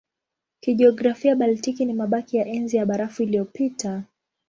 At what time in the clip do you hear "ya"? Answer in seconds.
2.37-2.45, 2.77-2.85